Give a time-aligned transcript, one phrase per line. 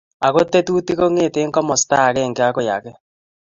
[0.27, 2.91] Ako tetutiik kong'ete komasta agenge akoi age.